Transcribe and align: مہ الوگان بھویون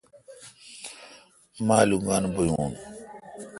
مہ 1.65 1.75
الوگان 1.81 2.23
بھویون 2.33 2.71